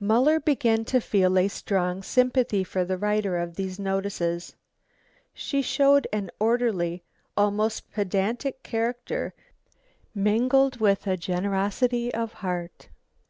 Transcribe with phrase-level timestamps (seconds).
[0.00, 4.56] Muller began to feel a strong sympathy for the writer of these notices.
[5.34, 7.02] She showed an orderly,
[7.36, 9.34] almost pedantic, character,
[10.14, 12.88] mingled with generosity of heart.